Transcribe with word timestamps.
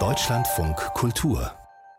Deutschlandfunk 0.00 0.76
Kultur. 0.94 1.52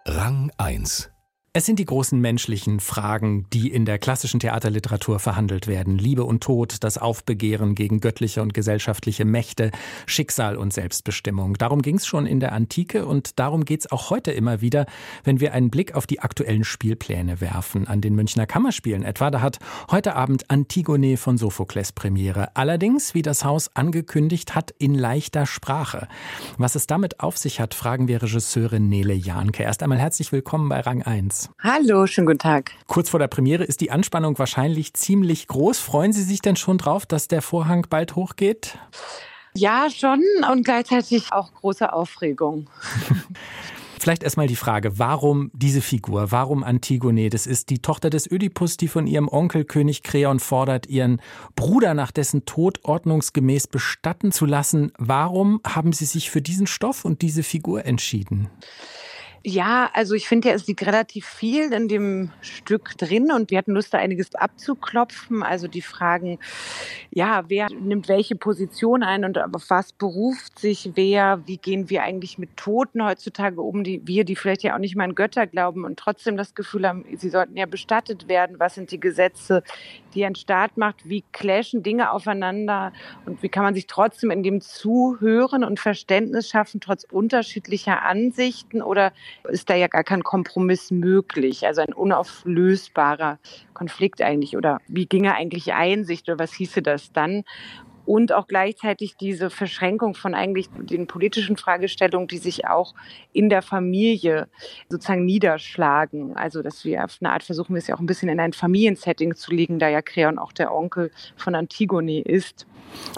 Rang 0.05 0.51
1 0.57 1.14
es 1.57 1.65
sind 1.65 1.79
die 1.79 1.85
großen 1.85 2.19
menschlichen 2.19 2.81
Fragen, 2.81 3.45
die 3.53 3.71
in 3.71 3.85
der 3.85 3.97
klassischen 3.97 4.41
Theaterliteratur 4.41 5.19
verhandelt 5.19 5.67
werden. 5.67 5.97
Liebe 5.97 6.25
und 6.25 6.43
Tod, 6.43 6.83
das 6.83 6.97
Aufbegehren 6.97 7.75
gegen 7.75 8.01
göttliche 8.01 8.41
und 8.41 8.53
gesellschaftliche 8.53 9.23
Mächte, 9.23 9.71
Schicksal 10.05 10.57
und 10.57 10.73
Selbstbestimmung. 10.73 11.53
Darum 11.53 11.81
ging 11.81 11.95
es 11.95 12.05
schon 12.05 12.25
in 12.25 12.41
der 12.41 12.51
Antike 12.51 13.05
und 13.05 13.39
darum 13.39 13.63
geht 13.63 13.79
es 13.79 13.91
auch 13.93 14.09
heute 14.09 14.33
immer 14.33 14.59
wieder, 14.59 14.85
wenn 15.23 15.39
wir 15.39 15.53
einen 15.53 15.69
Blick 15.69 15.95
auf 15.95 16.05
die 16.05 16.19
aktuellen 16.19 16.65
Spielpläne 16.65 17.39
werfen. 17.39 17.87
An 17.87 18.01
den 18.01 18.15
Münchner 18.15 18.47
Kammerspielen 18.47 19.03
etwa, 19.03 19.31
da 19.31 19.39
hat 19.39 19.59
heute 19.89 20.17
Abend 20.17 20.51
Antigone 20.51 21.15
von 21.15 21.37
Sophokles 21.37 21.93
Premiere. 21.93 22.53
Allerdings, 22.57 23.13
wie 23.13 23.21
das 23.21 23.45
Haus 23.45 23.73
angekündigt 23.77 24.55
hat, 24.55 24.71
in 24.77 24.93
leichter 24.93 25.45
Sprache. 25.45 26.09
Was 26.57 26.75
es 26.75 26.85
damit 26.85 27.21
auf 27.21 27.37
sich 27.37 27.61
hat, 27.61 27.73
fragen 27.73 28.09
wir 28.09 28.21
Regisseurin 28.21 28.89
Nele 28.89 29.13
Jahnke. 29.13 29.63
Erst 29.63 29.83
einmal 29.83 29.99
herzlich 29.99 30.33
willkommen 30.33 30.67
bei 30.67 30.81
Rang 30.81 31.01
1. 31.01 31.44
Hallo, 31.59 32.07
schönen 32.07 32.27
guten 32.27 32.39
Tag. 32.39 32.71
Kurz 32.87 33.09
vor 33.09 33.19
der 33.19 33.27
Premiere 33.27 33.63
ist 33.63 33.81
die 33.81 33.91
Anspannung 33.91 34.37
wahrscheinlich 34.37 34.93
ziemlich 34.93 35.47
groß. 35.47 35.79
Freuen 35.79 36.13
Sie 36.13 36.23
sich 36.23 36.41
denn 36.41 36.55
schon 36.55 36.77
drauf, 36.77 37.05
dass 37.05 37.27
der 37.27 37.41
Vorhang 37.41 37.87
bald 37.89 38.15
hochgeht? 38.15 38.77
Ja, 39.53 39.87
schon 39.89 40.21
und 40.51 40.65
gleichzeitig 40.65 41.31
auch 41.31 41.53
große 41.53 41.93
Aufregung. 41.93 42.69
Vielleicht 44.05 44.21
erstmal 44.21 44.45
die 44.45 44.55
Frage, 44.55 44.99
warum 44.99 45.49
diese 45.53 45.81
Figur? 45.81 46.31
Warum 46.31 46.63
Antigone? 46.63 47.31
Das 47.31 47.47
ist 47.47 47.71
die 47.71 47.79
Tochter 47.79 48.11
des 48.11 48.29
Ödipus, 48.29 48.77
die 48.77 48.87
von 48.87 49.07
ihrem 49.07 49.27
Onkel 49.27 49.65
König 49.65 50.03
Kreon 50.03 50.39
fordert, 50.39 50.85
ihren 50.85 51.19
Bruder 51.55 51.95
nach 51.95 52.11
dessen 52.11 52.45
Tod 52.45 52.81
ordnungsgemäß 52.83 53.65
bestatten 53.65 54.31
zu 54.31 54.45
lassen. 54.45 54.91
Warum 54.99 55.59
haben 55.65 55.91
Sie 55.91 56.05
sich 56.05 56.29
für 56.29 56.43
diesen 56.43 56.67
Stoff 56.67 57.03
und 57.03 57.23
diese 57.23 57.41
Figur 57.41 57.85
entschieden? 57.85 58.49
Ja, 59.47 59.91
also 59.93 60.15
ich 60.15 60.27
finde 60.27 60.47
ja, 60.47 60.55
es 60.55 60.65
liegt 60.65 60.83
relativ 60.87 61.27
viel 61.27 61.71
in 61.71 61.87
dem 61.87 62.31
Stück 62.41 62.97
drin 62.97 63.31
und 63.31 63.51
wir 63.51 63.59
hatten 63.59 63.73
Lust, 63.73 63.93
da 63.93 63.99
einiges 63.99 64.33
abzuklopfen. 64.33 65.43
Also 65.43 65.67
die 65.67 65.83
Fragen, 65.83 66.39
ja, 67.11 67.43
wer 67.47 67.67
nimmt 67.69 68.07
welche 68.07 68.35
Position 68.35 69.03
ein 69.03 69.23
und 69.23 69.37
auf 69.37 69.69
was 69.69 69.93
beruft 69.93 70.57
sich 70.57 70.93
wer? 70.95 71.43
Wie 71.45 71.57
gehen 71.57 71.91
wir 71.91 72.01
eigentlich 72.01 72.39
mit 72.39 72.57
Toten 72.57 73.05
heutzutage 73.05 73.61
um, 73.61 73.83
die 73.83 74.01
wir, 74.07 74.25
die 74.25 74.35
vielleicht 74.35 74.63
ja 74.63 74.73
auch 74.73 74.79
nicht 74.79 74.95
mal 74.95 75.03
an 75.03 75.13
Götter 75.13 75.45
glauben 75.45 75.85
und 75.85 75.99
trotzdem 75.99 76.37
das 76.37 76.55
Gefühl 76.55 76.87
haben, 76.87 77.05
sie 77.15 77.29
sollten 77.29 77.55
ja 77.55 77.67
bestattet 77.67 78.27
werden. 78.27 78.55
Was 78.57 78.73
sind 78.73 78.89
die 78.89 78.99
Gesetze, 78.99 79.61
die 80.15 80.25
ein 80.25 80.35
Staat 80.35 80.77
macht? 80.77 81.07
Wie 81.07 81.23
clashen 81.31 81.83
Dinge 81.83 82.11
aufeinander 82.11 82.93
und 83.25 83.43
wie 83.43 83.49
kann 83.49 83.63
man 83.63 83.75
sich 83.75 83.87
trotzdem 83.87 84.31
in 84.31 84.43
dem 84.43 84.61
Zuhören 84.61 85.63
und 85.63 85.79
Verständnis 85.79 86.49
schaffen, 86.49 86.79
trotz 86.79 87.03
unterschiedlicher 87.03 88.03
Ansichten 88.03 88.81
oder 88.81 89.11
ist 89.49 89.69
da 89.69 89.75
ja 89.75 89.87
gar 89.87 90.03
kein 90.03 90.23
Kompromiss 90.23 90.91
möglich. 90.91 91.65
Also 91.67 91.81
ein 91.81 91.93
unauflösbarer 91.93 93.39
Konflikt 93.73 94.21
eigentlich. 94.21 94.57
Oder 94.57 94.79
wie 94.87 95.05
ginge 95.05 95.35
eigentlich 95.35 95.73
Einsicht 95.73 96.27
oder 96.29 96.39
was 96.39 96.53
hieße 96.53 96.81
das 96.81 97.11
dann? 97.11 97.43
Und 98.05 98.31
auch 98.31 98.47
gleichzeitig 98.47 99.15
diese 99.17 99.49
Verschränkung 99.49 100.13
von 100.15 100.33
eigentlich 100.33 100.69
den 100.77 101.07
politischen 101.07 101.57
Fragestellungen, 101.57 102.27
die 102.27 102.37
sich 102.37 102.67
auch 102.67 102.93
in 103.33 103.49
der 103.49 103.61
Familie 103.61 104.47
sozusagen 104.89 105.25
niederschlagen. 105.25 106.35
Also, 106.35 106.61
dass 106.61 106.85
wir 106.85 107.03
auf 107.03 107.17
eine 107.21 107.31
Art 107.31 107.43
versuchen, 107.43 107.73
wir 107.73 107.79
es 107.79 107.87
ja 107.87 107.95
auch 107.95 107.99
ein 107.99 108.05
bisschen 108.05 108.29
in 108.29 108.39
ein 108.39 108.53
Familiensetting 108.53 109.35
zu 109.35 109.51
legen, 109.51 109.79
da 109.79 109.89
ja 109.89 110.01
Creon 110.01 110.37
auch 110.37 110.51
der 110.51 110.73
Onkel 110.73 111.11
von 111.35 111.55
Antigone 111.55 112.21
ist. 112.21 112.65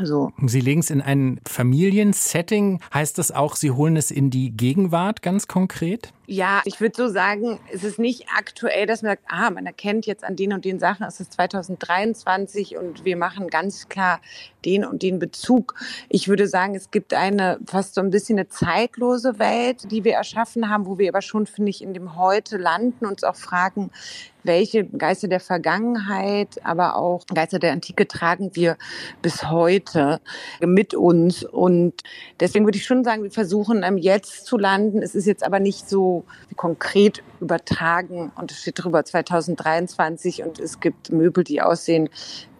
So. 0.02 0.32
Sie 0.46 0.62
legen 0.62 0.80
es 0.80 0.90
in 0.90 1.02
ein 1.02 1.40
Familiensetting. 1.46 2.82
Heißt 2.94 3.18
das 3.18 3.32
auch, 3.32 3.56
Sie 3.56 3.72
holen 3.72 3.96
es 3.96 4.12
in 4.12 4.30
die 4.30 4.52
Gegenwart 4.52 5.22
ganz 5.22 5.48
konkret? 5.48 6.14
Ja, 6.30 6.62
ich 6.66 6.82
würde 6.82 6.94
so 6.98 7.08
sagen, 7.08 7.58
es 7.72 7.86
ist 7.86 8.00
nicht 8.00 8.26
aktuell, 8.36 8.86
dass 8.86 9.02
man 9.02 9.12
sagt, 9.12 9.24
ah, 9.30 9.50
man 9.50 9.66
erkennt 9.66 10.06
jetzt 10.06 10.26
an 10.26 10.36
den 10.36 10.52
und 10.52 10.66
den 10.66 10.78
Sachen, 10.78 11.06
es 11.06 11.22
ist 11.22 11.32
2023 11.32 12.76
und 12.76 13.06
wir 13.06 13.16
machen 13.16 13.48
ganz 13.48 13.88
klar 13.88 14.20
den 14.66 14.84
und 14.84 15.04
den 15.04 15.20
Bezug. 15.20 15.76
Ich 16.10 16.28
würde 16.28 16.50
sagen, 16.50 16.76
es 16.76 16.92
gibt 16.92 17.14
eine 17.14 17.60
fast 17.66 17.96
so 17.96 18.02
ein 18.02 18.10
bisschen 18.10 18.38
eine 18.38 18.50
zeitlose 18.50 19.40
Welt, 19.40 19.90
die 19.90 20.04
wir 20.04 20.16
erschaffen 20.16 20.70
haben, 20.70 20.86
wo 20.86 20.98
wir 20.98 21.08
aber 21.08 21.22
schon, 21.22 21.46
finde 21.46 21.70
ich, 21.70 21.82
in 21.82 21.94
dem 21.94 22.18
Heute 22.18 22.58
landen, 22.58 23.06
und 23.06 23.12
uns 23.12 23.24
auch 23.24 23.38
fragen, 23.38 23.90
welche 24.48 24.86
Geister 24.86 25.28
der 25.28 25.40
Vergangenheit, 25.40 26.60
aber 26.64 26.96
auch 26.96 27.26
Geister 27.28 27.60
der 27.60 27.74
Antike 27.74 28.08
tragen 28.08 28.52
wir 28.56 28.78
bis 29.22 29.50
heute 29.50 30.20
mit 30.62 30.96
uns. 30.96 31.44
Und 31.44 32.02
deswegen 32.40 32.66
würde 32.66 32.78
ich 32.78 32.86
schon 32.86 33.04
sagen, 33.04 33.24
wir 33.24 33.32
versuchen 33.32 33.84
jetzt 33.98 34.46
zu 34.46 34.58
landen. 34.58 35.02
Es 35.04 35.14
ist 35.14 35.28
jetzt 35.28 35.46
aber 35.46 35.60
nicht 35.60 35.88
so 35.90 36.24
konkret 36.56 37.22
übertragen 37.40 38.32
und 38.36 38.52
es 38.52 38.62
steht 38.62 38.84
drüber 38.84 39.06
2023 39.06 40.44
und 40.44 40.60
es 40.60 40.80
gibt 40.80 41.12
Möbel, 41.12 41.44
die 41.44 41.62
aussehen 41.62 42.10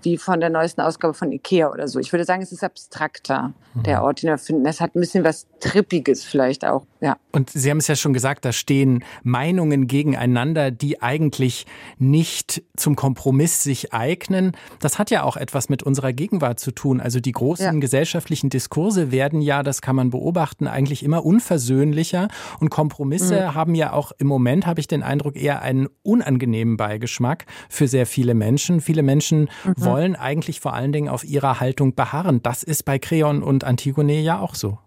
wie 0.08 0.18
von 0.18 0.40
der 0.40 0.50
neuesten 0.50 0.80
Ausgabe 0.80 1.14
von 1.14 1.34
Ikea 1.34 1.70
oder 1.70 1.88
so. 1.90 2.00
Ich 2.00 2.14
würde 2.14 2.24
sagen, 2.24 2.42
es 2.42 2.54
ist 2.54 2.64
abstrakter, 2.64 3.54
mhm. 3.74 3.84
der 3.84 4.04
Ort, 4.04 4.22
den 4.22 4.30
wir 4.30 4.38
finden. 4.38 4.66
Es 4.66 4.80
hat 4.80 4.96
ein 4.96 5.02
bisschen 5.02 5.26
was 5.26 5.48
Trippiges 5.60 6.24
vielleicht 6.24 6.64
auch, 6.64 6.84
ja. 7.02 7.18
Und 7.32 7.50
Sie 7.50 7.70
haben 7.70 7.78
es 7.78 7.88
ja 7.88 7.96
schon 7.96 8.14
gesagt, 8.14 8.46
da 8.46 8.52
stehen 8.52 9.04
Meinungen 9.24 9.88
gegeneinander, 9.88 10.72
die 10.72 11.02
eigentlich 11.02 11.66
nicht 12.00 12.64
zum 12.76 12.96
Kompromiss 12.96 13.64
sich 13.64 13.94
eignen. 13.94 14.54
Das 14.80 14.98
hat 14.98 15.12
ja 15.12 15.24
auch 15.24 15.36
etwas 15.36 15.68
mit 15.68 15.84
unserer 15.84 16.14
Gegenwart 16.14 16.60
zu 16.60 16.72
tun. 16.72 17.02
Also 17.02 17.20
die 17.20 17.34
großen 17.34 17.66
ja. 17.66 17.72
gesellschaftlichen 17.80 18.50
Diskurse 18.50 19.12
werden 19.12 19.42
ja, 19.42 19.62
das 19.62 19.82
kann 19.82 19.96
man 19.96 20.10
beobachten, 20.10 20.68
eigentlich 20.68 21.04
immer 21.04 21.26
unversöhnlicher. 21.26 22.30
Und 22.60 22.70
Kompromisse 22.70 23.42
mhm. 23.42 23.56
haben 23.56 23.76
ja 23.76 23.92
auch 23.92 24.14
im 24.18 24.28
Moment, 24.28 24.66
habe 24.66 24.80
ich 24.80 24.88
den 24.88 25.04
Eindruck, 25.04 25.36
eher 25.36 25.62
einen 25.62 25.90
unangenehmen 26.02 26.78
Beigeschmack 26.78 27.46
für 27.70 27.88
sehr 27.88 28.06
viele 28.06 28.34
Menschen. 28.34 28.80
Viele 28.80 29.04
Menschen 29.04 29.50
mhm. 29.66 29.74
wollen 29.78 29.97
wollen 29.98 30.16
eigentlich 30.16 30.60
vor 30.60 30.76
allen 30.76 30.92
Dingen 30.92 31.10
auf 31.10 31.24
ihrer 31.24 31.60
Haltung 31.60 31.96
beharren. 31.96 32.44
Das 32.44 32.62
ist 32.62 32.86
bei 32.86 33.00
Creon 33.00 33.42
und 33.42 33.64
Antigone 33.64 34.20
ja 34.20 34.40
auch 34.40 34.54
so. 34.54 34.78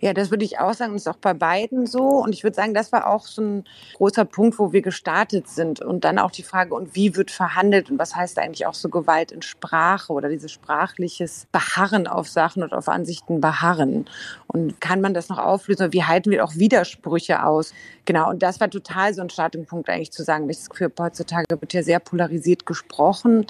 Ja, 0.00 0.12
das 0.12 0.30
würde 0.30 0.44
ich 0.44 0.58
auch 0.58 0.74
sagen, 0.74 0.92
das 0.92 1.02
ist 1.02 1.08
auch 1.08 1.16
bei 1.16 1.34
beiden 1.34 1.86
so. 1.86 2.22
Und 2.22 2.32
ich 2.32 2.44
würde 2.44 2.54
sagen, 2.54 2.72
das 2.72 2.92
war 2.92 3.08
auch 3.08 3.26
so 3.26 3.42
ein 3.42 3.64
großer 3.96 4.24
Punkt, 4.24 4.58
wo 4.58 4.72
wir 4.72 4.82
gestartet 4.82 5.48
sind. 5.48 5.80
Und 5.80 6.04
dann 6.04 6.18
auch 6.20 6.30
die 6.30 6.44
Frage, 6.44 6.74
und 6.74 6.94
wie 6.94 7.16
wird 7.16 7.32
verhandelt 7.32 7.90
und 7.90 7.98
was 7.98 8.14
heißt 8.14 8.38
eigentlich 8.38 8.66
auch 8.66 8.74
so 8.74 8.88
Gewalt 8.88 9.32
in 9.32 9.42
Sprache 9.42 10.12
oder 10.12 10.28
dieses 10.28 10.52
sprachliches 10.52 11.46
Beharren 11.50 12.06
auf 12.06 12.28
Sachen 12.28 12.62
und 12.62 12.72
auf 12.72 12.88
Ansichten 12.88 13.40
beharren. 13.40 14.06
Und 14.54 14.80
kann 14.80 15.00
man 15.00 15.14
das 15.14 15.28
noch 15.28 15.38
auflösen? 15.38 15.92
Wie 15.92 16.04
halten 16.04 16.30
wir 16.30 16.44
auch 16.44 16.54
Widersprüche 16.54 17.44
aus? 17.44 17.74
Genau, 18.04 18.30
und 18.30 18.40
das 18.40 18.60
war 18.60 18.70
total 18.70 19.12
so 19.12 19.20
ein 19.20 19.28
Startpunkt 19.28 19.88
eigentlich 19.90 20.12
zu 20.12 20.22
sagen, 20.22 20.48
ich 20.48 20.68
Gefühl, 20.68 20.92
heutzutage 20.96 21.44
wird 21.48 21.72
ja 21.72 21.82
sehr 21.82 21.98
polarisiert 21.98 22.64
gesprochen. 22.64 23.46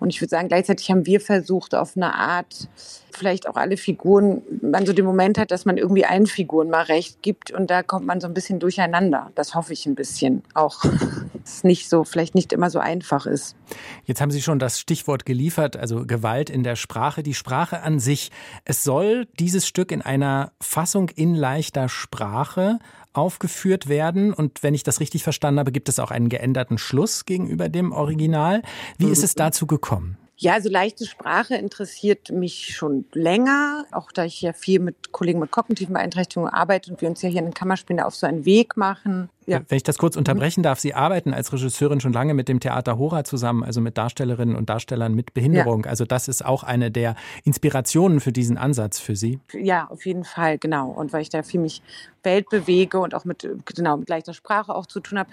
Und 0.00 0.08
ich 0.08 0.22
würde 0.22 0.30
sagen, 0.30 0.48
gleichzeitig 0.48 0.90
haben 0.90 1.04
wir 1.04 1.20
versucht, 1.20 1.74
auf 1.74 1.94
eine 1.94 2.14
Art, 2.14 2.68
vielleicht 3.12 3.46
auch 3.46 3.56
alle 3.56 3.76
Figuren, 3.76 4.40
man 4.62 4.86
so 4.86 4.94
den 4.94 5.04
Moment 5.04 5.36
hat, 5.36 5.50
dass 5.50 5.66
man 5.66 5.76
irgendwie 5.76 6.06
allen 6.06 6.26
Figuren 6.26 6.70
mal 6.70 6.84
recht 6.84 7.20
gibt 7.20 7.50
und 7.50 7.70
da 7.70 7.82
kommt 7.82 8.06
man 8.06 8.22
so 8.22 8.26
ein 8.26 8.32
bisschen 8.32 8.58
durcheinander. 8.58 9.30
Das 9.34 9.54
hoffe 9.54 9.74
ich 9.74 9.84
ein 9.84 9.94
bisschen 9.94 10.42
auch. 10.54 10.82
es 11.44 11.64
nicht 11.64 11.88
so, 11.88 12.04
vielleicht 12.04 12.34
nicht 12.34 12.52
immer 12.52 12.70
so 12.70 12.78
einfach 12.78 13.26
ist. 13.26 13.56
Jetzt 14.04 14.20
haben 14.20 14.30
Sie 14.30 14.42
schon 14.42 14.58
das 14.58 14.78
Stichwort 14.80 15.24
geliefert, 15.24 15.76
also 15.76 16.04
Gewalt 16.06 16.50
in 16.50 16.62
der 16.62 16.76
Sprache. 16.76 17.22
Die 17.22 17.34
Sprache 17.34 17.82
an 17.82 17.98
sich, 17.98 18.30
es 18.64 18.82
soll 18.82 19.26
dieses 19.38 19.66
Stück 19.66 19.92
in 19.92 20.02
einer 20.02 20.45
Fassung 20.60 21.08
in 21.10 21.34
leichter 21.34 21.88
Sprache 21.88 22.78
aufgeführt 23.12 23.88
werden. 23.88 24.32
Und 24.32 24.62
wenn 24.62 24.74
ich 24.74 24.82
das 24.82 25.00
richtig 25.00 25.22
verstanden 25.22 25.60
habe, 25.60 25.72
gibt 25.72 25.88
es 25.88 25.98
auch 25.98 26.10
einen 26.10 26.28
geänderten 26.28 26.78
Schluss 26.78 27.24
gegenüber 27.24 27.68
dem 27.68 27.92
Original. 27.92 28.62
Wie 28.98 29.08
ist 29.08 29.24
es 29.24 29.34
mhm. 29.34 29.38
dazu 29.38 29.66
gekommen? 29.66 30.18
Ja, 30.38 30.52
also 30.52 30.68
leichte 30.68 31.06
Sprache 31.06 31.54
interessiert 31.54 32.30
mich 32.30 32.76
schon 32.76 33.06
länger, 33.14 33.86
auch 33.90 34.12
da 34.12 34.26
ich 34.26 34.42
ja 34.42 34.52
viel 34.52 34.80
mit 34.80 35.10
Kollegen 35.10 35.40
mit 35.40 35.50
kognitiven 35.50 35.94
Beeinträchtigungen 35.94 36.52
arbeite 36.52 36.90
und 36.90 37.00
wir 37.00 37.08
uns 37.08 37.22
ja 37.22 37.30
hier 37.30 37.38
in 37.38 37.46
den 37.46 37.54
Kammerspielen 37.54 38.02
auf 38.02 38.14
so 38.14 38.26
einen 38.26 38.44
Weg 38.44 38.76
machen. 38.76 39.30
Ja. 39.46 39.62
Wenn 39.68 39.76
ich 39.76 39.82
das 39.82 39.98
kurz 39.98 40.16
unterbrechen 40.16 40.62
darf, 40.62 40.80
Sie 40.80 40.94
arbeiten 40.94 41.32
als 41.32 41.52
Regisseurin 41.52 42.00
schon 42.00 42.12
lange 42.12 42.34
mit 42.34 42.48
dem 42.48 42.60
Theater 42.60 42.98
Hora 42.98 43.24
zusammen, 43.24 43.62
also 43.62 43.80
mit 43.80 43.96
Darstellerinnen 43.96 44.56
und 44.56 44.68
Darstellern 44.68 45.14
mit 45.14 45.34
Behinderung. 45.34 45.84
Ja. 45.84 45.90
Also 45.90 46.04
das 46.04 46.28
ist 46.28 46.44
auch 46.44 46.62
eine 46.62 46.90
der 46.90 47.14
Inspirationen 47.44 48.20
für 48.20 48.32
diesen 48.32 48.58
Ansatz 48.58 48.98
für 48.98 49.16
Sie. 49.16 49.38
Ja, 49.52 49.86
auf 49.88 50.04
jeden 50.04 50.24
Fall, 50.24 50.58
genau. 50.58 50.90
Und 50.90 51.12
weil 51.12 51.22
ich 51.22 51.28
da 51.28 51.42
viel 51.42 51.60
mich 51.60 51.82
Welt 52.26 52.50
bewege 52.50 52.98
und 52.98 53.14
auch 53.14 53.24
mit, 53.24 53.48
genau, 53.64 53.96
mit 53.96 54.08
leichter 54.10 54.34
Sprache 54.34 54.74
auch 54.74 54.84
zu 54.84 55.00
tun 55.00 55.18
habe. 55.18 55.30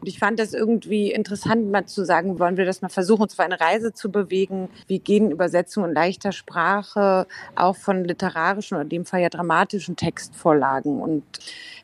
Und 0.00 0.08
ich 0.08 0.18
fand 0.18 0.38
das 0.38 0.52
irgendwie 0.52 1.10
interessant, 1.12 1.70
mal 1.70 1.86
zu 1.86 2.04
sagen, 2.04 2.38
wollen 2.38 2.58
wir 2.58 2.66
das 2.66 2.82
mal 2.82 2.88
versuchen, 2.88 3.22
uns 3.22 3.32
auf 3.32 3.40
eine 3.40 3.60
Reise 3.60 3.94
zu 3.94 4.10
bewegen. 4.10 4.68
Wie 4.88 4.98
gehen 4.98 5.30
Übersetzungen 5.30 5.90
in 5.90 5.94
leichter 5.94 6.32
Sprache 6.32 7.26
auch 7.54 7.76
von 7.76 8.04
literarischen 8.04 8.74
oder 8.74 8.82
in 8.82 8.90
dem 8.90 9.06
Fall 9.06 9.20
ja 9.22 9.30
dramatischen 9.30 9.96
Textvorlagen. 9.96 11.00
Und 11.00 11.22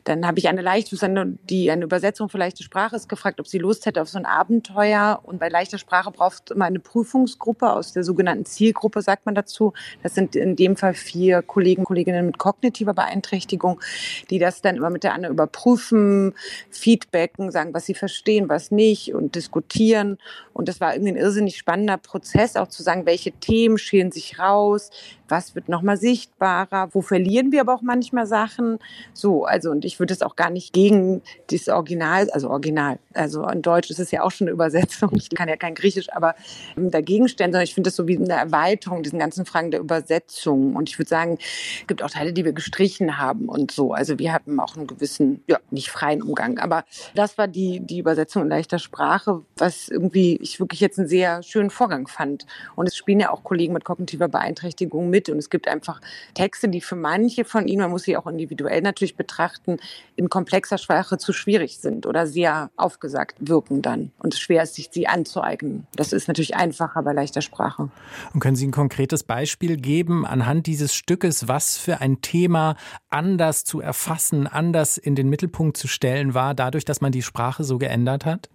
dann 0.08 0.26
habe 0.26 0.38
ich 0.38 0.49
eine 0.49 0.62
Leichtfußsendung, 0.62 1.38
die 1.50 1.70
eine 1.70 1.84
Übersetzung 1.84 2.31
für 2.31 2.38
leichte 2.38 2.62
Sprache 2.62 2.96
ist 2.96 3.10
gefragt, 3.10 3.40
ob 3.40 3.46
sie 3.46 3.58
Lust 3.58 3.84
hätte 3.84 4.00
auf 4.00 4.08
so 4.08 4.16
ein 4.16 4.25
Abenteuer. 4.25 5.20
Und 5.22 5.38
bei 5.38 5.50
leichter 5.50 5.76
Sprache 5.76 6.10
braucht 6.10 6.50
immer 6.50 6.64
eine 6.64 6.78
Prüfungsgruppe 6.78 7.70
aus 7.70 7.93
der 7.93 8.05
sogenannten 8.05 8.46
Zielgruppe, 8.46 9.02
sagt 9.02 9.26
man 9.26 9.34
dazu. 9.34 9.75
Das 10.02 10.14
sind 10.14 10.34
in 10.34 10.56
dem 10.56 10.76
Fall 10.76 10.94
vier 10.94 11.43
Kollegen, 11.43 11.84
Kolleginnen 11.84 12.25
mit 12.25 12.38
kognitiver 12.38 12.94
Beeinträchtigung, 12.94 13.82
die 14.31 14.38
das 14.38 14.62
dann 14.62 14.76
immer 14.76 14.88
mit 14.88 15.05
der 15.05 15.12
anderen 15.12 15.34
überprüfen, 15.34 16.32
feedbacken, 16.70 17.50
sagen, 17.50 17.75
was 17.75 17.84
sie 17.84 17.94
verstehen, 17.94 18.49
was 18.49 18.70
nicht 18.70 19.12
und 19.14 19.34
diskutieren. 19.34 20.16
Und 20.55 20.69
das 20.69 20.81
war 20.81 20.94
irgendwie 20.94 21.12
ein 21.12 21.16
irrsinnig 21.16 21.58
spannender 21.58 21.99
Prozess, 21.99 22.56
auch 22.56 22.69
zu 22.69 22.82
sagen, 22.82 23.05
welche 23.05 23.32
Themen 23.32 23.76
schälen 23.76 24.10
sich 24.10 24.38
raus, 24.38 24.88
was 25.29 25.55
wird 25.55 25.69
nochmal 25.69 25.97
sichtbarer, 25.97 26.89
wo 26.93 27.03
verlieren 27.03 27.53
wir 27.53 27.61
aber 27.61 27.75
auch 27.75 27.83
manchmal 27.83 28.27
Sachen. 28.27 28.79
So, 29.13 29.45
also 29.45 29.71
und 29.71 29.85
ich 29.85 29.99
würde 29.99 30.15
es 30.15 30.23
auch 30.23 30.37
gar 30.37 30.51
nicht 30.51 30.73
gegen 30.73 31.23
das 31.51 31.69
Original, 31.69 32.31
also 32.31 32.51
Original, 32.51 32.99
also 33.15 33.47
in 33.47 33.63
Deutsch 33.63 33.91
ist 33.91 34.01
es 34.01 34.11
ja 34.11 34.23
auch 34.23 34.31
schon 34.31 34.47
eine 34.47 34.55
Übersetzung, 34.55 35.11
ich 35.15 35.31
kann 35.31 35.49
ja 35.49 35.57
kein 35.57 35.75
Griechisch, 35.75 36.13
aber 36.13 36.35
ähm, 36.77 36.91
dagegen 36.91 37.29
stellen, 37.29 37.53
sondern 37.53 37.65
ich 37.65 37.75
finde 37.75 37.89
das 37.89 37.97
so 37.97 38.07
wie 38.09 38.17
eine 38.17 38.35
Erweiterung, 38.35 39.03
diesen 39.03 39.19
ganzen 39.19 39.45
Fragen 39.45 39.71
der 39.71 39.81
Übersetzung. 39.81 40.77
Und 40.77 40.89
ich 40.89 40.99
würde 40.99 41.09
sagen, 41.09 41.39
es 41.39 41.87
gibt 41.87 42.03
auch 42.03 42.11
Teile, 42.11 42.33
die 42.33 42.45
wir 42.45 42.53
gestrichen 42.53 43.19
haben 43.19 43.49
und 43.49 43.71
so. 43.71 43.93
Also 43.93 44.19
wir 44.19 44.33
hatten 44.33 44.59
auch 44.61 44.77
einen 44.77 44.87
gewissen, 44.87 45.43
ja, 45.47 45.59
nicht 45.71 45.91
freien 45.91 46.23
Umgang, 46.23 46.59
aber 46.59 46.85
das 47.15 47.39
war 47.39 47.49
die, 47.49 47.81
die 47.81 47.99
Übersetzung 47.99 48.43
in 48.43 48.49
leichter 48.49 48.79
Sprache, 48.79 49.43
was 49.57 49.89
irgendwie 49.89 50.37
ich 50.37 50.61
wirklich 50.61 50.81
jetzt 50.81 50.99
einen 50.99 51.09
sehr 51.09 51.43
schönen 51.43 51.71
Vorgang 51.71 52.09
fand. 52.09 52.47
Und 52.77 52.87
es 52.87 52.97
spielen 52.97 53.21
ja 53.21 53.31
auch 53.31 53.45
Kollegen 53.45 53.73
mit 53.73 53.85
kognitiver 53.85 54.29
Beeinträchtigung 54.29 55.11
mit 55.11 55.18
mit. 55.19 55.29
Und 55.29 55.38
es 55.38 55.50
gibt 55.50 55.69
einfach 55.69 56.00
Texte, 56.35 56.69
die 56.69 56.81
für 56.81 56.97
manche 56.97 57.44
von 57.44 57.67
ihnen, 57.67 57.82
man 57.82 57.91
muss 57.91 58.05
sie 58.05 58.17
auch 58.17 58.26
individuell 58.26 58.82
natürlich 58.82 59.17
betrachten, 59.17 59.79
in 60.17 60.29
komplexer 60.29 60.79
Sprache 60.79 61.19
zu 61.19 61.32
schwierig 61.32 61.79
sind 61.79 62.06
oder 62.06 62.26
sehr 62.26 62.70
aufgesagt 62.76 63.37
wirken 63.41 63.82
dann. 63.82 64.12
Und 64.19 64.35
es 64.35 64.41
schwer 64.41 64.62
ist, 64.62 64.75
sich 64.75 64.91
sie 64.93 65.06
anzueignen. 65.06 65.87
Das 65.94 66.12
ist 66.12 66.29
natürlich 66.29 66.55
einfacher 66.55 67.03
bei 67.03 67.12
leichter 67.12 67.43
Sprache. 67.43 67.91
Und 68.32 68.41
können 68.41 68.56
Sie 68.56 68.67
ein 68.67 68.73
konkretes 68.73 69.23
Beispiel 69.23 69.76
geben 69.76 70.26
anhand 70.26 70.67
dieses 70.67 70.94
Stückes, 70.94 71.49
was 71.49 71.76
für 71.76 72.00
ein 72.00 72.20
Thema 72.20 72.76
anders 73.11 73.65
zu 73.65 73.81
erfassen, 73.81 74.47
anders 74.47 74.99
in 74.99 75.15
den 75.15 75.29
Mittelpunkt 75.29 75.76
zu 75.76 75.88
stellen 75.88 76.35
war, 76.35 76.55
dadurch, 76.55 76.85
dass 76.85 77.00
man 77.00 77.12
die 77.12 77.23
Sprache 77.23 77.65
so 77.65 77.79
geändert 77.79 78.25
hat? 78.25 78.49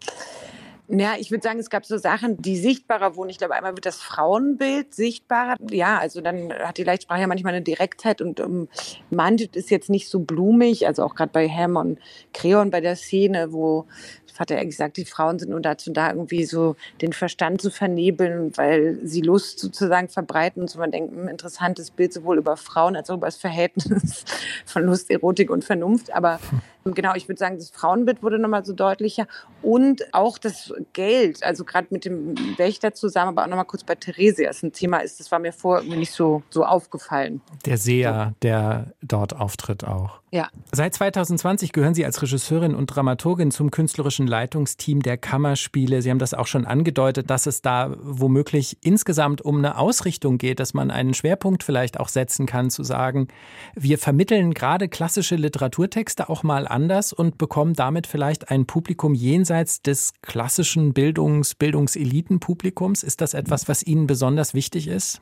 Ja, 0.95 1.15
ich 1.17 1.31
würde 1.31 1.41
sagen, 1.41 1.59
es 1.59 1.69
gab 1.69 1.85
so 1.85 1.97
Sachen, 1.97 2.41
die 2.41 2.55
sichtbarer 2.55 3.15
wurden. 3.15 3.29
Ich 3.29 3.39
glaube, 3.39 3.55
einmal 3.55 3.73
wird 3.75 3.85
das 3.85 3.97
Frauenbild 3.97 4.93
sichtbarer. 4.93 5.55
Ja, 5.71 5.97
also 5.97 6.21
dann 6.21 6.53
hat 6.53 6.77
die 6.77 6.83
Leichtsprache 6.83 7.21
ja 7.21 7.27
manchmal 7.27 7.53
eine 7.53 7.63
Direktheit 7.63 8.21
und 8.21 8.39
um, 8.39 8.67
manches 9.09 9.49
ist 9.53 9.71
jetzt 9.71 9.89
nicht 9.89 10.07
so 10.07 10.19
blumig. 10.19 10.85
Also 10.85 11.03
auch 11.03 11.15
gerade 11.15 11.31
bei 11.31 11.49
Ham 11.49 11.77
und 11.77 11.99
Creon 12.33 12.69
bei 12.69 12.79
der 12.79 12.95
Szene, 12.95 13.51
wo 13.53 13.87
Vater 14.33 14.55
eigentlich 14.55 14.69
gesagt, 14.69 14.97
die 14.97 15.05
Frauen 15.05 15.39
sind 15.39 15.51
nur 15.51 15.61
dazu 15.61 15.91
da, 15.91 16.09
irgendwie 16.09 16.45
so 16.45 16.75
den 17.01 17.13
Verstand 17.13 17.61
zu 17.61 17.69
vernebeln, 17.69 18.51
weil 18.57 18.99
sie 19.03 19.21
Lust 19.21 19.59
sozusagen 19.59 20.09
verbreiten 20.09 20.63
und 20.63 20.69
so 20.69 20.79
man 20.79 20.91
denkt, 20.91 21.13
ein 21.13 21.21
hm, 21.21 21.27
interessantes 21.27 21.91
Bild 21.91 22.13
sowohl 22.13 22.37
über 22.37 22.57
Frauen 22.57 22.95
als 22.95 23.09
auch 23.09 23.17
über 23.17 23.27
das 23.27 23.37
Verhältnis 23.37 24.25
von 24.65 24.83
Lust, 24.83 25.09
Erotik 25.11 25.49
und 25.49 25.63
Vernunft. 25.63 26.13
Aber 26.13 26.39
genau, 26.85 27.13
ich 27.15 27.27
würde 27.27 27.39
sagen, 27.39 27.57
das 27.57 27.69
Frauenbild 27.69 28.23
wurde 28.23 28.39
nochmal 28.39 28.65
so 28.65 28.73
deutlicher 28.73 29.27
und 29.61 30.13
auch 30.13 30.37
das 30.37 30.73
Geld, 30.93 31.43
also 31.43 31.63
gerade 31.63 31.87
mit 31.91 32.05
dem 32.05 32.35
Wächter 32.57 32.93
zusammen, 32.93 33.29
aber 33.29 33.43
auch 33.43 33.49
nochmal 33.49 33.65
kurz 33.65 33.83
bei 33.83 33.95
Theresias 33.95 34.63
ein 34.63 34.73
Thema 34.73 34.99
ist, 34.99 35.19
das 35.19 35.31
war 35.31 35.39
mir 35.39 35.53
vorher 35.53 35.83
irgendwie 35.83 35.99
nicht 35.99 36.11
so, 36.11 36.43
so 36.49 36.65
aufgefallen. 36.65 37.41
Der 37.65 37.77
Seher, 37.77 38.33
der 38.41 38.93
dort 39.01 39.35
auftritt 39.35 39.83
auch. 39.83 40.23
Ja. 40.33 40.49
Seit 40.71 40.95
2020 40.95 41.73
gehören 41.73 41.93
Sie 41.93 42.03
als 42.03 42.19
Regisseurin 42.23 42.73
und 42.73 42.87
Dramaturgin 42.87 43.51
zum 43.51 43.69
künstlerischen 43.69 44.25
Leitungsteam 44.25 45.03
der 45.03 45.15
Kammerspiele. 45.15 46.01
Sie 46.01 46.09
haben 46.09 46.17
das 46.17 46.33
auch 46.33 46.47
schon 46.47 46.65
angedeutet, 46.65 47.29
dass 47.29 47.45
es 47.45 47.61
da 47.61 47.95
womöglich 48.01 48.79
insgesamt 48.81 49.43
um 49.43 49.59
eine 49.59 49.77
Ausrichtung 49.77 50.39
geht, 50.39 50.59
dass 50.59 50.73
man 50.73 50.89
einen 50.89 51.13
Schwerpunkt 51.13 51.63
vielleicht 51.63 51.99
auch 51.99 52.09
setzen 52.09 52.47
kann, 52.47 52.71
zu 52.71 52.81
sagen, 52.81 53.27
wir 53.75 53.99
vermitteln 53.99 54.55
gerade 54.55 54.89
klassische 54.89 55.35
Literaturtexte 55.35 56.27
auch 56.29 56.41
mal 56.41 56.67
anders 56.73 57.13
und 57.13 57.37
bekommen 57.37 57.73
damit 57.73 58.07
vielleicht 58.07 58.49
ein 58.51 58.65
Publikum 58.65 59.13
jenseits 59.13 59.81
des 59.81 60.13
klassischen 60.21 60.93
Bildungs-, 60.93 61.55
Bildungselitenpublikums. 61.55 63.03
Ist 63.03 63.21
das 63.21 63.33
etwas, 63.33 63.69
was 63.69 63.83
Ihnen 63.83 64.07
besonders 64.07 64.53
wichtig 64.53 64.87
ist? 64.87 65.21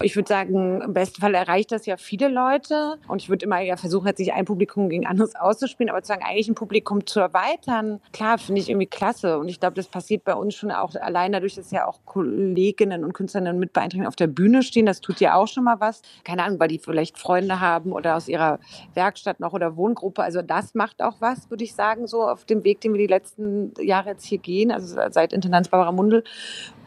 Ich 0.00 0.14
würde 0.14 0.28
sagen, 0.28 0.82
im 0.82 0.92
besten 0.92 1.20
Fall 1.20 1.34
erreicht 1.34 1.72
das 1.72 1.86
ja 1.86 1.96
viele 1.96 2.28
Leute. 2.28 2.98
Und 3.08 3.22
ich 3.22 3.28
würde 3.28 3.46
immer 3.46 3.60
ja 3.60 3.76
versuchen, 3.76 4.14
sich 4.14 4.32
ein 4.32 4.44
Publikum 4.44 4.88
gegen 4.88 5.06
anderes 5.06 5.34
auszuspielen, 5.34 5.90
aber 5.90 6.02
zu 6.02 6.08
sagen, 6.08 6.22
eigentlich 6.24 6.48
ein 6.48 6.54
Publikum 6.54 7.06
zu 7.06 7.20
erweitern, 7.20 8.00
klar, 8.12 8.38
finde 8.38 8.60
ich 8.60 8.68
irgendwie 8.68 8.86
klasse. 8.86 9.38
Und 9.38 9.48
ich 9.48 9.58
glaube, 9.58 9.74
das 9.74 9.86
passiert 9.86 10.24
bei 10.24 10.34
uns 10.34 10.54
schon 10.54 10.70
auch 10.70 10.94
allein 10.94 11.32
dadurch, 11.32 11.54
dass 11.54 11.70
ja 11.70 11.86
auch 11.86 12.00
Kolleginnen 12.04 13.04
und 13.04 13.14
Künstlerinnen 13.14 13.58
mit 13.58 13.72
Beeinträchtigungen 13.72 14.08
auf 14.08 14.16
der 14.16 14.26
Bühne 14.26 14.62
stehen. 14.62 14.86
Das 14.86 15.00
tut 15.00 15.20
ja 15.20 15.34
auch 15.34 15.48
schon 15.48 15.64
mal 15.64 15.80
was. 15.80 16.02
Keine 16.24 16.44
Ahnung, 16.44 16.60
weil 16.60 16.68
die 16.68 16.78
vielleicht 16.78 17.18
Freunde 17.18 17.60
haben 17.60 17.92
oder 17.92 18.16
aus 18.16 18.28
ihrer 18.28 18.58
Werkstatt 18.94 19.40
noch 19.40 19.54
oder 19.54 19.76
Wohngruppe. 19.76 20.22
Also 20.22 20.42
das 20.42 20.74
macht 20.74 21.02
auch 21.02 21.16
was, 21.20 21.50
würde 21.50 21.64
ich 21.64 21.74
sagen, 21.74 22.06
so 22.06 22.22
auf 22.22 22.44
dem 22.44 22.64
Weg, 22.64 22.80
den 22.80 22.92
wir 22.92 22.98
die 22.98 23.06
letzten 23.06 23.72
Jahre 23.80 24.10
jetzt 24.10 24.26
hier 24.26 24.38
gehen, 24.38 24.70
also 24.70 25.00
seit 25.10 25.32
Intendanz 25.32 25.68
Barbara 25.68 25.92
Mundel. 25.92 26.22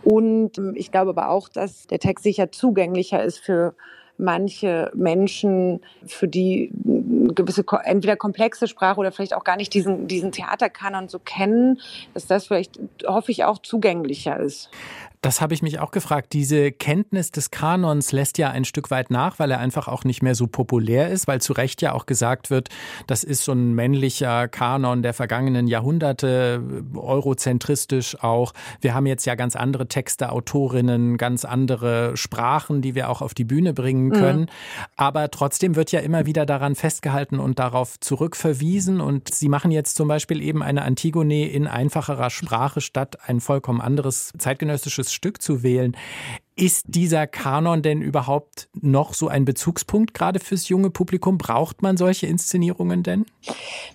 Und 0.04 0.57
ähm, 0.57 0.74
ich 0.75 0.92
glaube 0.92 1.10
aber 1.12 1.30
auch, 1.30 1.50
dass 1.50 1.88
der 1.88 2.00
Text 2.00 2.24
sicher 2.24 2.51
zugänglicher 2.51 3.24
ist 3.24 3.40
für 3.40 3.75
manche 4.19 4.92
Menschen, 4.94 5.80
für 6.06 6.28
die 6.28 6.72
gewisse 6.74 7.63
entweder 7.86 8.18
komplexe 8.18 8.68
Sprache 8.68 9.00
oder 9.00 9.12
vielleicht 9.12 9.34
auch 9.34 9.46
gar 9.46 9.56
nicht 9.56 9.74
diesen, 9.74 10.07
diesen 10.07 10.31
Theaterkanon 10.31 11.07
so 11.07 11.19
kennen, 11.19 11.80
dass 12.13 12.28
das 12.28 12.48
vielleicht, 12.48 12.80
hoffe 13.07 13.31
ich, 13.31 13.46
auch 13.46 13.60
zugänglicher 13.60 14.38
ist. 14.38 14.69
Das 15.21 15.42
habe 15.42 15.54
ich 15.54 15.62
mich 15.62 15.80
auch 15.80 15.92
gefragt. 15.92 16.31
Diese 16.31 16.71
Kenntnis 16.71 17.31
des 17.31 17.51
Kanons 17.51 18.13
lässt 18.13 18.38
ja 18.38 18.51
ein 18.51 18.63
Stück 18.63 18.89
weit 18.89 19.12
nach, 19.12 19.38
weil 19.38 19.51
er 19.51 19.60
einfach 19.60 19.89
auch 19.89 20.06
nicht 20.06 20.24
mehr 20.24 20.33
so 20.33 20.48
populär 20.48 21.10
ist, 21.10 21.27
weil 21.27 21.42
zu 21.42 21.51
Recht 21.51 21.81
ja 21.81 21.92
auch 21.92 22.06
gesagt 22.06 22.50
wird, 22.50 22.69
das 23.06 23.25
ist 23.25 23.44
so 23.44 23.51
ein 23.51 23.74
männlicher 23.74 24.48
Kanon 24.48 25.04
der 25.04 25.13
vergangenen 25.13 25.68
Jahrhunderte, 25.68 26.63
eurozentristisch 26.95 28.24
auch. 28.24 28.54
Wir 28.80 28.94
haben 28.94 29.07
jetzt 29.07 29.25
ja 29.25 29.36
ganz 29.36 29.57
andere 29.57 29.89
Texte, 29.89 30.31
Autorinnen, 30.31 31.18
ganz 31.18 31.44
andere 31.44 32.15
Sprachen, 32.15 32.81
die 32.81 32.95
wir 32.95 33.10
auch 33.10 33.22
auf 33.22 33.33
die 33.33 33.44
Bühne 33.44 33.74
bringen 33.74 34.06
mhm. 34.06 34.13
können. 34.13 34.39
Mhm. 34.42 34.48
Aber 34.95 35.30
trotzdem 35.31 35.75
wird 35.75 35.92
ja 35.92 36.00
immer 36.00 36.27
wieder 36.27 36.45
daran 36.45 36.75
festgehalten 36.75 37.39
und 37.39 37.60
darauf 37.60 38.00
zurückverwiesen. 38.00 39.01
Und 39.01 39.33
Sie 39.33 39.50
machen 39.50 39.72
jetzt 39.72 39.98
zum 39.98 40.07
Beispiel 40.07 40.42
eben 40.42 40.63
eine 40.63 40.83
Antigone 40.83 41.50
in 41.50 41.68
einfacherer 41.68 42.30
Sprache 42.30 42.80
statt 42.80 43.18
ein 43.27 43.42
vollkommen 43.42 43.81
anderes 43.81 44.31
zeitgenössisches 44.38 45.08
Stück 45.13 45.41
zu 45.41 45.63
wählen. 45.63 45.95
Ist 46.59 46.83
dieser 46.89 47.25
Kanon 47.25 47.81
denn 47.81 48.01
überhaupt 48.01 48.67
noch 48.73 49.13
so 49.13 49.29
ein 49.29 49.45
Bezugspunkt 49.45 50.13
gerade 50.13 50.41
fürs 50.41 50.67
junge 50.67 50.89
Publikum? 50.89 51.38
Braucht 51.38 51.81
man 51.81 51.95
solche 51.95 52.27
Inszenierungen 52.27 53.01
denn? 53.01 53.25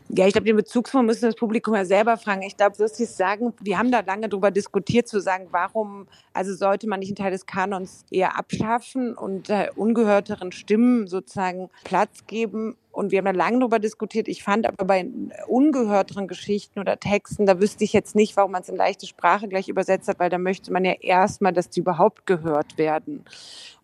Ja, 0.08 0.26
ich 0.26 0.32
glaube, 0.32 0.46
den 0.46 0.56
Bezugspunkt 0.56 1.06
müssen 1.06 1.26
das 1.26 1.34
Publikum 1.34 1.74
ja 1.74 1.84
selber 1.84 2.16
fragen. 2.16 2.40
Ich 2.40 2.56
glaube, 2.56 2.78
wirst 2.78 2.98
du 2.98 3.04
sagen, 3.04 3.52
wir 3.60 3.76
haben 3.76 3.92
da 3.92 4.00
lange 4.00 4.30
darüber 4.30 4.50
diskutiert, 4.50 5.08
zu 5.08 5.20
sagen, 5.20 5.48
warum, 5.50 6.06
also 6.32 6.54
sollte 6.54 6.88
man 6.88 7.00
nicht 7.00 7.10
einen 7.10 7.16
Teil 7.16 7.32
des 7.32 7.44
Kanons 7.44 8.06
eher 8.10 8.38
abschaffen 8.38 9.14
und 9.14 9.50
äh, 9.50 9.68
ungehörteren 9.76 10.50
Stimmen 10.50 11.06
sozusagen 11.06 11.68
Platz 11.84 12.26
geben 12.26 12.76
und 12.94 13.10
wir 13.10 13.18
haben 13.18 13.24
da 13.24 13.32
lange 13.32 13.58
darüber 13.58 13.78
diskutiert. 13.78 14.28
Ich 14.28 14.42
fand 14.42 14.66
aber 14.66 14.84
bei 14.84 15.06
ungehörteren 15.48 16.28
Geschichten 16.28 16.78
oder 16.78 16.98
Texten, 16.98 17.44
da 17.44 17.60
wüsste 17.60 17.84
ich 17.84 17.92
jetzt 17.92 18.14
nicht, 18.14 18.36
warum 18.36 18.52
man 18.52 18.62
es 18.62 18.68
in 18.68 18.76
leichte 18.76 19.06
Sprache 19.06 19.48
gleich 19.48 19.68
übersetzt 19.68 20.08
hat, 20.08 20.20
weil 20.20 20.30
da 20.30 20.38
möchte 20.38 20.72
man 20.72 20.84
ja 20.84 20.92
erstmal, 21.00 21.52
dass 21.52 21.68
die 21.68 21.80
überhaupt 21.80 22.24
gehört 22.26 22.53
werden. 22.76 23.24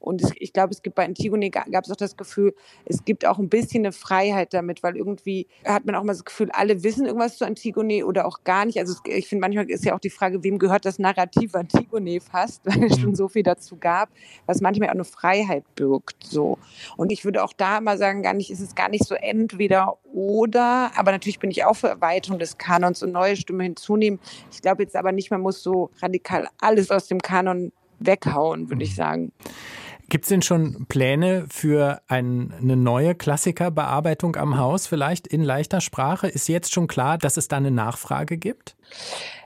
Und 0.00 0.22
ich 0.36 0.54
glaube, 0.54 0.72
es 0.72 0.82
gibt 0.82 0.96
bei 0.96 1.04
Antigone 1.04 1.50
gab 1.50 1.84
es 1.84 1.90
auch 1.90 1.96
das 1.96 2.16
Gefühl, 2.16 2.54
es 2.86 3.04
gibt 3.04 3.26
auch 3.26 3.38
ein 3.38 3.50
bisschen 3.50 3.84
eine 3.84 3.92
Freiheit 3.92 4.54
damit, 4.54 4.82
weil 4.82 4.96
irgendwie 4.96 5.46
hat 5.64 5.84
man 5.84 5.94
auch 5.94 6.02
mal 6.02 6.14
das 6.14 6.24
Gefühl, 6.24 6.50
alle 6.52 6.82
wissen 6.82 7.04
irgendwas 7.04 7.36
zu 7.36 7.44
Antigone 7.44 8.06
oder 8.06 8.26
auch 8.26 8.42
gar 8.42 8.64
nicht. 8.64 8.78
Also 8.78 8.94
ich 9.04 9.28
finde, 9.28 9.42
manchmal 9.42 9.68
ist 9.70 9.84
ja 9.84 9.94
auch 9.94 10.00
die 10.00 10.08
Frage, 10.08 10.42
wem 10.42 10.58
gehört 10.58 10.86
das 10.86 10.98
Narrativ 10.98 11.54
Antigone 11.54 12.18
fast, 12.20 12.64
weil 12.64 12.84
es 12.84 12.98
schon 12.98 13.10
mhm. 13.10 13.14
so 13.14 13.28
viel 13.28 13.42
dazu 13.42 13.76
gab, 13.76 14.08
was 14.46 14.62
manchmal 14.62 14.88
auch 14.88 14.94
eine 14.94 15.04
Freiheit 15.04 15.64
birgt. 15.74 16.24
So. 16.24 16.58
Und 16.96 17.12
ich 17.12 17.26
würde 17.26 17.44
auch 17.44 17.52
da 17.52 17.82
mal 17.82 17.98
sagen, 17.98 18.22
gar 18.22 18.34
nicht, 18.34 18.50
ist 18.50 18.60
es 18.60 18.74
gar 18.74 18.88
nicht 18.88 19.04
so 19.04 19.14
entweder 19.14 19.98
oder, 20.14 20.92
aber 20.96 21.12
natürlich 21.12 21.40
bin 21.40 21.50
ich 21.50 21.64
auch 21.64 21.74
für 21.74 21.88
Erweiterung 21.88 22.38
des 22.38 22.56
Kanons 22.56 23.02
und 23.02 23.12
neue 23.12 23.36
Stimmen 23.36 23.60
hinzunehmen. 23.60 24.18
Ich 24.50 24.62
glaube 24.62 24.82
jetzt 24.82 24.96
aber 24.96 25.12
nicht, 25.12 25.30
man 25.30 25.42
muss 25.42 25.62
so 25.62 25.90
radikal 26.00 26.48
alles 26.58 26.90
aus 26.90 27.06
dem 27.06 27.20
Kanon 27.20 27.70
weghauen, 28.00 28.68
würde 28.70 28.82
ich 28.82 28.92
mhm. 28.92 28.96
sagen. 28.96 29.32
Gibt 30.10 30.24
es 30.24 30.28
denn 30.28 30.42
schon 30.42 30.86
Pläne 30.88 31.46
für 31.50 32.02
ein, 32.08 32.52
eine 32.60 32.76
neue 32.76 33.14
Klassikerbearbeitung 33.14 34.34
am 34.34 34.58
Haus, 34.58 34.88
vielleicht 34.88 35.28
in 35.28 35.40
leichter 35.40 35.80
Sprache? 35.80 36.26
Ist 36.26 36.48
jetzt 36.48 36.72
schon 36.72 36.88
klar, 36.88 37.16
dass 37.16 37.36
es 37.36 37.46
da 37.46 37.58
eine 37.58 37.70
Nachfrage 37.70 38.36
gibt? 38.36 38.74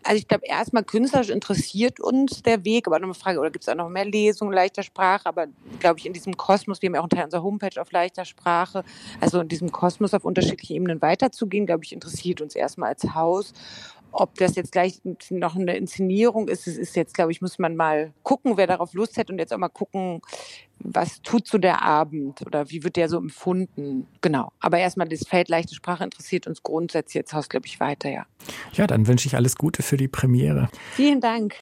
Also 0.04 0.16
ich 0.16 0.26
glaube, 0.26 0.46
erstmal 0.46 0.82
künstlerisch 0.82 1.28
interessiert 1.28 2.00
uns 2.00 2.42
der 2.42 2.64
Weg, 2.64 2.87
aber 2.87 2.99
noch 2.99 3.08
eine 3.08 3.14
Frage, 3.14 3.40
oder 3.40 3.50
gibt 3.50 3.64
es 3.64 3.68
auch 3.68 3.75
noch 3.75 3.90
mehr 3.90 4.06
Lesungen 4.06 4.54
leichter 4.54 4.82
Sprache? 4.82 5.26
Aber 5.26 5.49
glaube 5.80 5.99
ich, 5.99 6.06
in 6.06 6.14
diesem 6.14 6.34
Kosmos, 6.34 6.80
wir 6.80 6.88
haben 6.88 6.94
ja 6.94 7.00
auch 7.00 7.04
einen 7.04 7.11
Teil 7.11 7.25
unserer 7.25 7.42
Homepage 7.42 7.78
auf 7.78 7.92
leichter 7.92 8.25
Sprache, 8.25 8.84
also 9.20 9.40
in 9.40 9.49
diesem 9.49 9.70
Kosmos 9.70 10.14
auf 10.14 10.25
unterschiedlichen 10.25 10.76
Ebenen 10.76 11.02
weiterzugehen, 11.02 11.66
glaube 11.66 11.84
ich, 11.84 11.92
interessiert 11.92 12.40
uns 12.40 12.54
erstmal 12.54 12.88
als 12.88 13.14
Haus. 13.14 13.52
Ob 14.16 14.37
das 14.37 14.54
jetzt 14.56 14.73
gleich 14.73 15.00
noch 15.30 15.56
eine 15.56 15.76
Inszenierung 15.76 16.49
ist, 16.49 16.66
es 16.66 16.78
ist 16.78 16.97
jetzt, 16.97 17.14
glaube 17.14 17.33
ich, 17.33 17.40
muss 17.40 17.59
man 17.59 17.76
mal 17.76 18.12
gucken, 18.23 18.56
wer 18.56 18.66
darauf 18.66 18.94
Lust 18.94 19.18
hat 19.18 19.30
und 19.30 19.38
jetzt 19.38 19.52
auch 19.52 19.59
mal 19.59 19.68
gucken, 19.68 20.21
was 20.78 21.21
tut 21.23 21.47
so 21.47 21.59
der 21.59 21.83
Abend 21.83 22.42
oder 22.47 22.71
wie 22.71 22.85
wird 22.85 22.97
der 22.97 23.09
so 23.09 23.18
empfunden? 23.18 24.06
Genau. 24.21 24.52
Aber 24.61 24.78
erstmal 24.78 25.09
das 25.09 25.26
Feld 25.26 25.49
leichte 25.49 25.75
Sprache 25.75 26.04
interessiert 26.04 26.47
uns 26.47 26.62
grundsätzlich 26.62 27.14
jetzt 27.14 27.33
Haus, 27.33 27.49
glaube 27.49 27.66
ich, 27.66 27.80
weiter, 27.80 28.11
ja. 28.11 28.26
Ja, 28.73 28.87
dann 28.87 29.06
wünsche 29.06 29.26
ich 29.26 29.35
alles 29.35 29.56
Gute 29.56 29.83
für 29.83 29.97
die 29.97 30.09
Premiere. 30.09 30.68
Vielen 30.92 31.21
Dank. 31.21 31.61